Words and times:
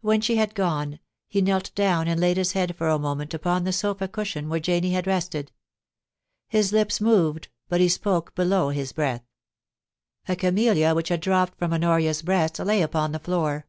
When 0.00 0.20
she 0.20 0.34
had 0.34 0.56
gone, 0.56 0.98
he 1.28 1.40
knelt 1.40 1.72
down 1.76 2.08
and 2.08 2.18
laid 2.18 2.36
his 2.38 2.54
head 2.54 2.74
for 2.74 2.88
a 2.88 2.98
moment 2.98 3.32
upon 3.32 3.62
the 3.62 3.72
sofa 3.72 4.08
cushion 4.08 4.48
where 4.48 4.58
Janie 4.58 4.94
had 4.94 5.06
rested. 5.06 5.52
His 6.48 6.72
lips 6.72 7.00
moved, 7.00 7.46
but 7.68 7.80
he 7.80 7.88
spoke 7.88 8.34
below 8.34 8.70
his 8.70 8.92
breath. 8.92 9.22
A 10.26 10.34
cameUia 10.34 10.96
which 10.96 11.08
had 11.10 11.20
dropped 11.20 11.56
from 11.56 11.72
Honoria's 11.72 12.22
breast 12.22 12.58
lay 12.58 12.82
upon 12.82 13.12
the 13.12 13.20
floor. 13.20 13.68